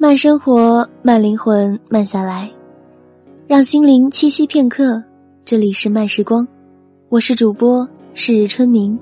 [0.00, 2.48] 慢生活，慢灵魂，慢下来，
[3.48, 5.02] 让心灵栖息片刻。
[5.44, 6.46] 这里是慢时光，
[7.08, 8.96] 我是主播是春明。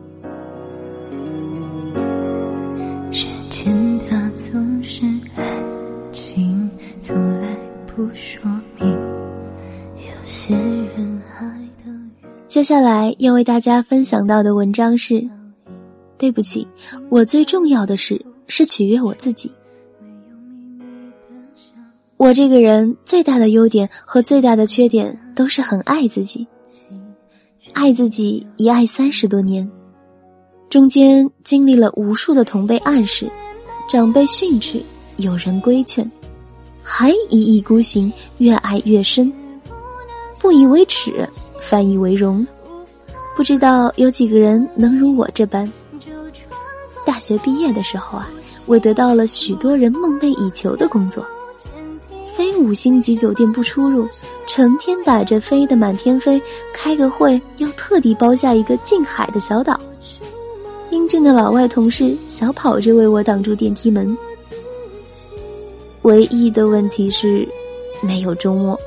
[3.13, 5.05] 时间它总是
[5.35, 5.45] 安
[6.13, 6.71] 静，
[7.03, 7.55] 从来
[7.87, 8.51] 不说
[8.81, 8.91] 明。
[9.99, 11.47] 有些人爱
[11.85, 11.93] 的
[12.47, 15.23] 接下来要为大家分享到的文章是：
[16.17, 16.67] 对不起，
[17.11, 19.53] 我最重要的事是取悦我自己。
[22.19, 26.47] 我这个人最大的优点和最大的缺点都是很爱自己，
[27.75, 29.71] 爱自己一爱三十多年，
[30.71, 33.31] 中间经历了无数的同辈暗示、
[33.87, 34.83] 长辈训斥、
[35.19, 36.11] 有人规劝，
[36.83, 39.31] 还一意孤行，越爱越深，
[40.41, 41.29] 不以为耻，
[41.61, 42.45] 反以为荣。
[43.37, 45.71] 不知道有几个人能如我这般。
[47.05, 48.27] 大学毕业的时候啊，
[48.65, 51.23] 我得到了许多人梦寐以求的工作。
[52.59, 54.07] 五星级酒店不出入，
[54.47, 56.41] 成天打着飞的满天飞，
[56.73, 59.79] 开个会要特地包下一个近海的小岛。
[60.91, 64.17] 英俊的老外同事小跑着为我挡住电梯门。
[66.03, 67.47] 唯一的问题是，
[68.01, 68.79] 没有周末。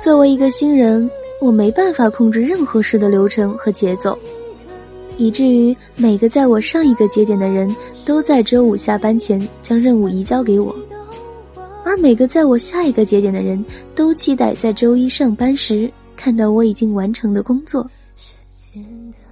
[0.00, 1.08] 作为一个新人，
[1.40, 4.18] 我没办法控制任何事的流程和节奏，
[5.18, 7.74] 以至于每个在我上一个节点的人
[8.04, 10.74] 都在周五下班前将任务移交给我。
[11.92, 13.62] 而每个在我下一个节点的人
[13.94, 17.86] 都期待在周一上班时看到我已经完成的工作。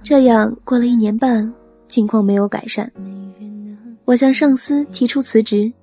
[0.03, 1.51] 这样过了一年半，
[1.87, 2.91] 情况没有改善。
[4.05, 5.73] 我向上司提出辞职。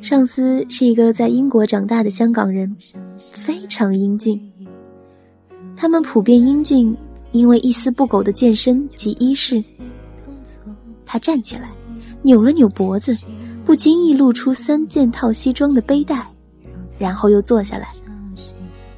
[0.00, 2.72] 上司是一个在英国长大的香港人，
[3.18, 4.40] 非常英俊。
[5.76, 6.96] 他们普遍英俊，
[7.32, 9.60] 因为一丝不苟的健身及衣饰。
[11.04, 11.68] 他站起来，
[12.22, 13.16] 扭了扭脖子。
[13.64, 16.30] 不经意露出三件套西装的背带，
[16.98, 17.88] 然后又坐下来，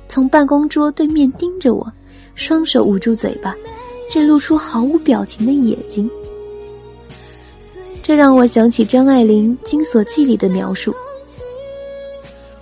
[0.09, 1.91] 从办公桌对面盯着我，
[2.35, 3.55] 双手捂住嘴巴，
[4.11, 6.11] 只露出毫无表情的眼睛。
[8.03, 10.93] 这让我想起张爱玲《金锁记》里的描述，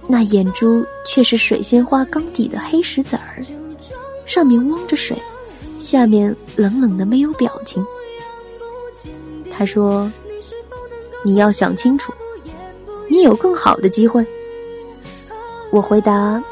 [0.06, 3.42] 那眼珠却是水仙花缸底的黑石子儿，
[4.26, 5.16] 上面汪着水，
[5.78, 7.82] 下面冷冷的没有表情。
[9.50, 10.12] 他说。
[11.24, 12.12] 你要想清楚，
[13.08, 14.24] 你有更好的机会。
[15.70, 16.42] 我回答，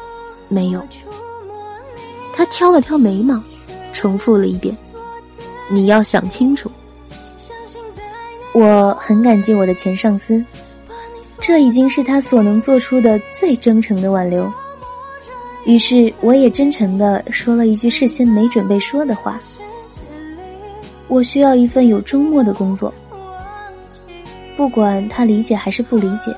[0.49, 0.81] 没有。
[2.33, 3.39] 他挑了挑眉毛，
[3.93, 4.75] 重复了一遍
[5.69, 6.69] ：“你要想清楚。”
[8.53, 10.43] 我很感激我的前上司，
[11.39, 14.51] 这已经是他所能做出的最真诚的挽留。
[15.65, 19.39] 于是，我也真诚的说了一句事先没准备说的话
[21.07, 22.91] ：“我需要一份有周末的工作。”
[24.55, 26.35] 不管他理解还是不理解，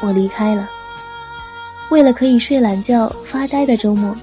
[0.00, 0.68] 我离开了。
[1.90, 4.14] 为了可以睡懒觉、发呆的周末，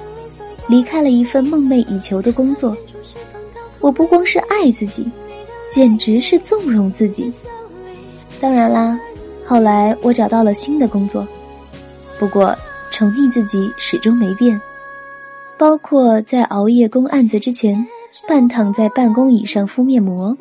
[0.67, 2.75] 离开了一份梦寐以求的工作。
[3.79, 5.07] 我不光是爱自己，
[5.69, 7.31] 简直是纵容自己。
[8.39, 8.99] 当然啦，
[9.45, 11.27] 后来我找到了新的工作，
[12.19, 12.55] 不过
[12.91, 14.59] 宠溺自己始终没变，
[15.57, 17.85] 包括在熬夜攻案子之前，
[18.27, 20.35] 半躺在办公椅上敷面膜。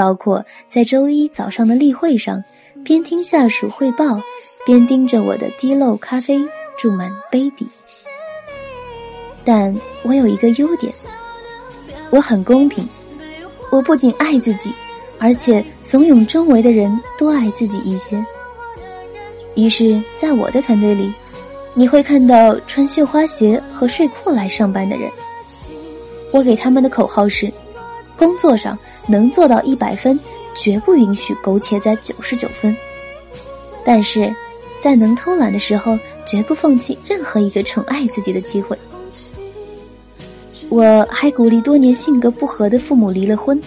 [0.00, 2.42] 包括在周一早上的例会上，
[2.82, 4.18] 边听下属汇报，
[4.64, 6.40] 边盯着我的滴漏咖啡
[6.78, 7.66] 注满杯底。
[9.44, 10.90] 但我有一个优点，
[12.08, 12.88] 我很公平。
[13.70, 14.72] 我不仅爱自己，
[15.18, 18.24] 而且怂恿周围的人多爱自己一些。
[19.54, 21.12] 于是，在我的团队里，
[21.74, 25.10] 你会看到穿绣花鞋和睡裤来上班的人。
[26.32, 27.52] 我给他们的口号是。
[28.20, 30.20] 工作上能做到一百分，
[30.54, 32.76] 绝不允许苟且在九十九分。
[33.82, 34.30] 但是，
[34.78, 38.78] 在能偷懒的时候，绝不放弃任何一个宠爱自己的机会。
[40.68, 43.58] 我还鼓励多年性格不合的父母离了婚，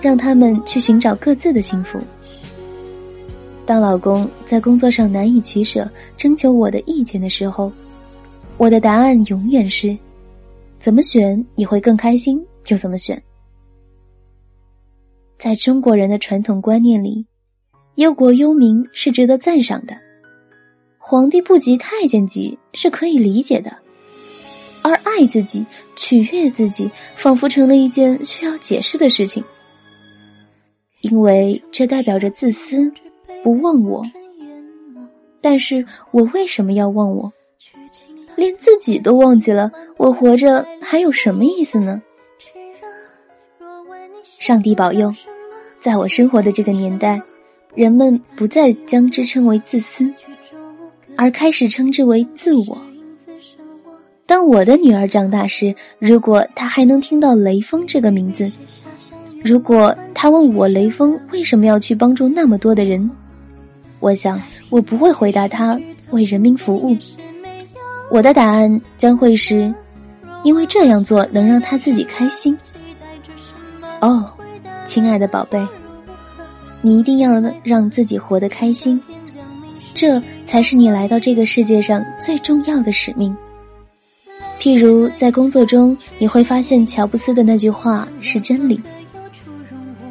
[0.00, 1.98] 让他们去寻找各自的幸福。
[3.66, 7.72] 当老公在工作上难以取舍，征求我的意见的时候，
[8.56, 9.98] 我的答案永远是：
[10.78, 13.20] 怎么选你会更开心，就怎么选。
[15.38, 17.24] 在中国人的传统观念里，
[17.94, 19.96] 忧国忧民是值得赞赏的，
[20.98, 23.70] 皇帝不急太监急是可以理解的，
[24.82, 25.64] 而爱自己、
[25.94, 29.44] 取悦自己，仿佛成了一件需要解释的事情，
[31.02, 32.90] 因为这代表着自私，
[33.44, 34.04] 不忘我。
[35.40, 37.32] 但是我为什么要忘我？
[38.34, 42.02] 连自己都忘记了，我活着还有什么意思呢？
[44.38, 45.12] 上帝保佑，
[45.80, 47.20] 在我生活的这个年代，
[47.74, 50.08] 人们不再将之称为自私，
[51.16, 52.78] 而开始称之为自我。
[54.26, 58.48] 当我的女儿长大时，如果她还能听到雷锋这个名字，
[59.42, 63.10] 如果她问我雷锋为什么要去帮助那么多的人，
[63.98, 65.78] 我想我不会回答他
[66.10, 66.96] 为人民服务。
[68.08, 69.74] 我的答案将会是，
[70.44, 72.56] 因为这样做能让他自己开心。
[74.00, 74.30] 哦，
[74.84, 75.66] 亲爱的宝贝，
[76.80, 77.32] 你一定要
[77.64, 79.00] 让自己活得开心，
[79.92, 83.36] 这才是你来到这个世界上最重要的使命。
[84.60, 88.80] 譬如在工作中，你会发现乔布斯的那句话是真理：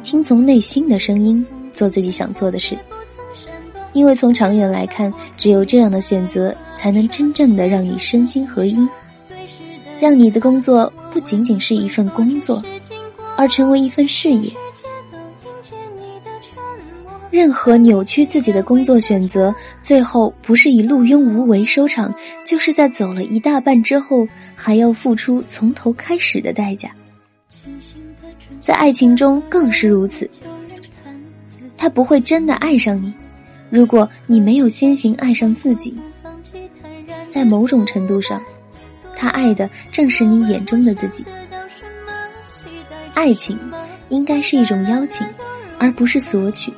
[0.02, 2.76] 听从内心的声音，做自己想做的事。
[3.94, 8.86] 因为从长远来看，只有这样的选择，才能真正的让你身心合一，
[9.98, 12.62] 让你的工作不仅仅是一份工作，
[13.38, 14.52] 而成为一份事业。
[17.30, 22.12] 任何扭曲自己的工作选择，最后不是以碌庸无为收场，
[22.44, 24.26] 就是在走了一大半之后，
[24.56, 26.90] 还要付出从头开始的代价。
[28.60, 30.28] 在爱情中更是如此，
[31.76, 33.14] 他不会真的爱上你，
[33.70, 35.96] 如果你没有先行爱上自己。
[37.30, 38.42] 在某种程度上，
[39.14, 41.24] 他爱的正是你眼中的自己。
[43.18, 43.58] 爱情
[44.10, 45.26] 应该是一种邀请，
[45.76, 46.72] 而不是索取。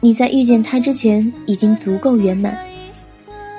[0.00, 2.56] 你在遇见他之前已经足够圆满，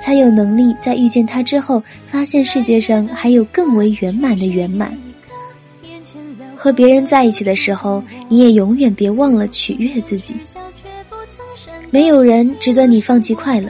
[0.00, 4.92] 才有能力在遇见他之后发现世界上还有更为圆满的圆满。
[6.56, 10.34] 和别人在一起的时候，你也永远别忘了取悦自己。
[11.88, 13.68] 没有人值得你放弃快乐，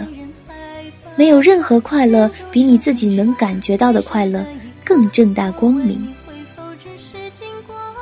[1.16, 4.42] 没有任何快乐比你自己能感觉到的快乐
[4.82, 6.00] 更正大光明。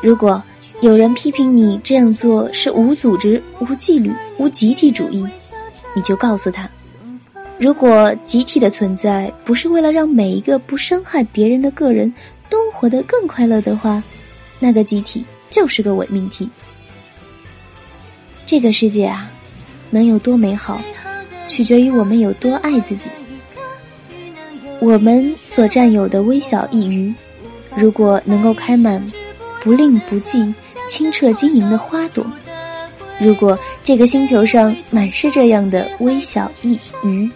[0.02, 0.42] 如果。
[0.82, 5.26] 有人批评你这样做是无组织、无纪律、无集体主义，
[5.94, 6.68] 你就告诉他：
[7.58, 12.12] 如果集体的存在不是为了让每一个不伤害别人的个人
[12.50, 14.02] 都活得更快乐的话，
[14.58, 16.46] 那个集体就是个伪命题。
[18.44, 19.30] 这个世界啊，
[19.88, 20.78] 能有多美好，
[21.48, 23.08] 取决于我们有多爱自己。
[24.78, 27.14] 我们所占有的微小一隅，
[27.74, 29.02] 如果能够开满
[29.66, 30.54] 不吝不计。
[30.86, 32.24] 清澈晶莹的花朵，
[33.18, 37.28] 如果这个星球上满是这样的微小一鱼，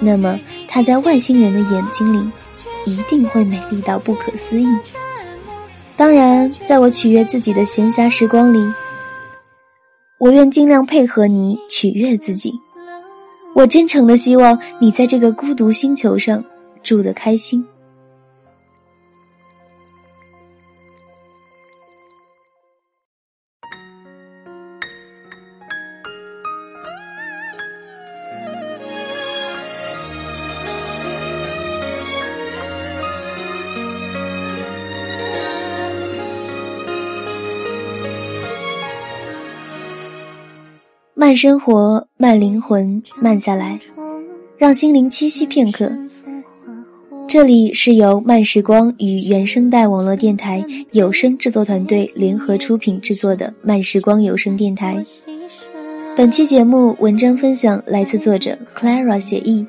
[0.00, 2.26] 那么它在外星人的眼睛里
[2.86, 4.66] 一定会美丽到不可思议。
[5.94, 8.66] 当然，在我取悦自己的闲暇时光里，
[10.16, 12.54] 我愿尽量配合你取悦自己。
[13.54, 16.42] 我真诚的希望你在这个孤独星球上
[16.82, 17.62] 住得开心。
[41.30, 43.78] 慢生活，慢灵魂，慢下来，
[44.58, 45.88] 让心灵栖息片刻。
[47.28, 50.60] 这里是由慢时光与原声带网络电台
[50.90, 55.00] 有声制作团队联合出品制作的慢时光有声电台。
[56.16, 59.64] 本期节目文章分享来自作者 Clara 写意。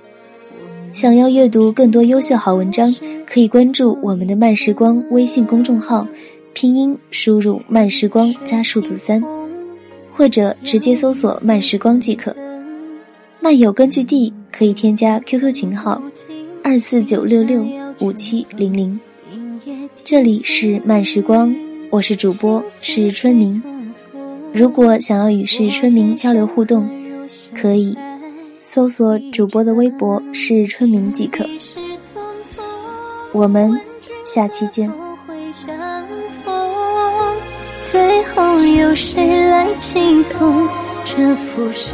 [0.93, 2.91] 想要阅读更多优秀好文章，
[3.23, 6.07] 可以关注我们的慢时光微信公众号，
[6.53, 9.21] 拼音输入慢时光加数字三。
[10.21, 12.31] 或者直接搜索“慢时光”即可。
[13.39, 15.99] 漫友根据地可以添加 QQ 群号：
[16.63, 17.65] 二四九六六
[18.01, 18.99] 五七零零。
[20.03, 21.51] 这里是慢时光，
[21.89, 23.59] 我是主播是春明。
[24.53, 26.87] 如果想要与是春明交流互动，
[27.55, 27.97] 可以
[28.61, 31.43] 搜索主播的微博是春明即可。
[33.31, 33.75] 我们
[34.23, 35.00] 下期见。
[37.91, 40.39] 最后有谁来倾诉
[41.03, 41.93] 这浮生？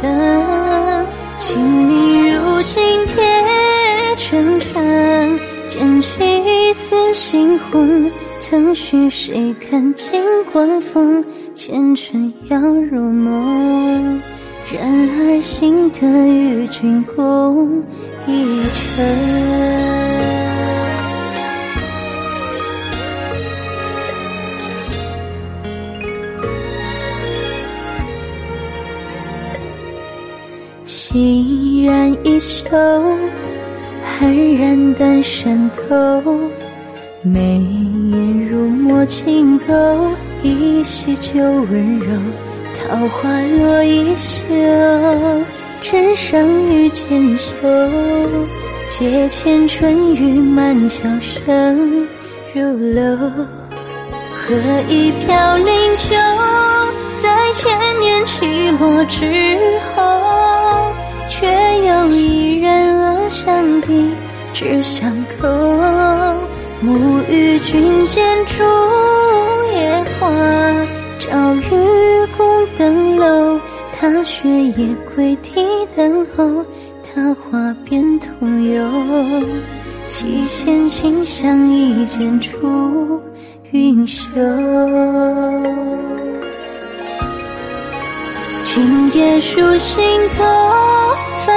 [1.38, 3.16] 请你如今铁
[4.16, 5.38] 铮铮，
[5.68, 8.08] 剑起一丝心魂。
[8.38, 11.24] 曾许谁看尽管风，
[11.56, 14.20] 前尘要入梦。
[14.72, 17.82] 然而心得与君共
[18.28, 20.07] 一程。
[31.10, 32.68] 欣然一袖，
[34.20, 36.22] 酣然淡山头，
[37.22, 37.40] 眉
[38.10, 39.74] 眼如墨轻勾，
[40.42, 42.20] 一袭旧温柔，
[42.76, 44.44] 桃花落一袖，
[45.80, 47.54] 枕上遇见休。
[48.90, 52.06] 阶前春雨满桥声
[52.52, 52.60] 如
[52.92, 53.16] 流。
[54.30, 54.54] 喝
[54.90, 56.16] 一瓢灵酒，
[57.22, 59.58] 在千年起落之
[59.96, 60.02] 后，
[63.38, 64.10] 相抵，
[64.52, 65.46] 只相扣。
[66.82, 68.64] 沐浴君间烛
[69.72, 70.28] 夜花，
[71.20, 73.60] 朝雨宫登楼。
[74.00, 75.64] 踏雪夜归啼
[75.96, 76.64] 等候，
[77.04, 78.84] 他花边同游。
[80.08, 83.22] 七弦琴响一剑出
[83.70, 84.28] 云袖。
[88.64, 90.04] 今夜数心
[90.36, 90.44] 头，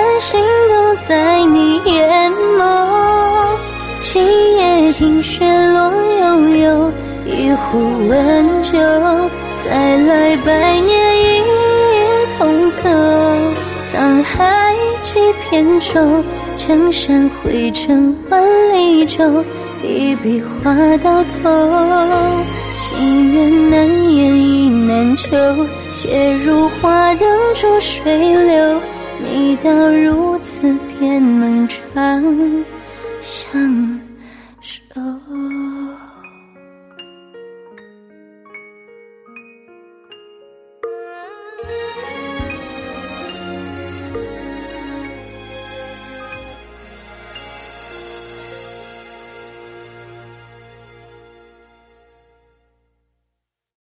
[0.02, 3.56] 繁星都在你眼眸。
[4.02, 6.92] 今夜听雪落悠悠，
[7.24, 8.72] 一壶温酒，
[9.64, 10.90] 再来百年
[11.20, 11.44] 一
[12.36, 12.90] 同走。
[13.94, 16.24] 沧海几片舟，
[16.56, 18.44] 江山绘成万
[18.74, 19.44] 里舟，
[19.84, 22.44] 一笔画到头。
[22.74, 25.30] 心愿难言亦难求，
[25.94, 28.82] 写入花灯逐水流。
[29.24, 32.66] 你到如此便能长。
[33.22, 34.02] 相
[34.62, 35.61] 守。